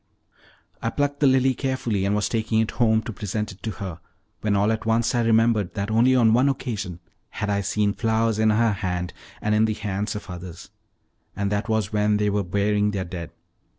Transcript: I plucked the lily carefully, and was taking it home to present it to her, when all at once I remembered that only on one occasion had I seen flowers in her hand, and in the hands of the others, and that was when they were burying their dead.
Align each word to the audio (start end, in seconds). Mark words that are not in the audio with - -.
I 0.81 0.89
plucked 0.89 1.19
the 1.19 1.27
lily 1.27 1.53
carefully, 1.53 2.05
and 2.05 2.15
was 2.15 2.27
taking 2.27 2.59
it 2.59 2.71
home 2.71 3.03
to 3.03 3.13
present 3.13 3.51
it 3.51 3.61
to 3.61 3.69
her, 3.73 3.99
when 4.39 4.55
all 4.55 4.71
at 4.71 4.83
once 4.87 5.13
I 5.13 5.21
remembered 5.21 5.75
that 5.75 5.91
only 5.91 6.15
on 6.15 6.33
one 6.33 6.49
occasion 6.49 6.99
had 7.29 7.51
I 7.51 7.61
seen 7.61 7.93
flowers 7.93 8.39
in 8.39 8.49
her 8.49 8.71
hand, 8.73 9.13
and 9.43 9.53
in 9.53 9.65
the 9.65 9.75
hands 9.75 10.15
of 10.15 10.25
the 10.25 10.33
others, 10.33 10.71
and 11.35 11.51
that 11.51 11.69
was 11.69 11.93
when 11.93 12.17
they 12.17 12.31
were 12.31 12.41
burying 12.43 12.89
their 12.89 13.05
dead. 13.05 13.29